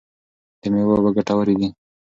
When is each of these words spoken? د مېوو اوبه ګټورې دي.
د 0.61 0.63
مېوو 0.73 0.93
اوبه 0.97 1.09
ګټورې 1.17 1.55
دي. 1.59 1.69